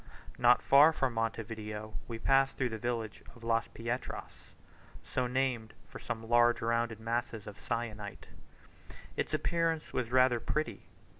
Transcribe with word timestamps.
Not 0.39 0.63
far 0.63 0.91
from 0.91 1.13
Monte 1.13 1.43
Video 1.43 1.93
we 2.07 2.17
passed 2.17 2.57
through 2.57 2.69
the 2.69 2.79
village 2.79 3.21
of 3.35 3.43
Las 3.43 3.67
Pietras, 3.67 4.55
so 5.05 5.27
named 5.27 5.73
from 5.87 6.01
some 6.01 6.27
large 6.27 6.59
rounded 6.59 6.99
masses 6.99 7.45
of 7.45 7.59
syenite. 7.61 8.25
Its 9.15 9.31
appearance 9.35 9.93
was 9.93 10.11
rather 10.11 10.39
pretty. 10.39 10.87